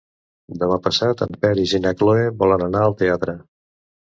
[0.61, 3.37] Demà passat en Peris i na Cloè volen anar al teatre.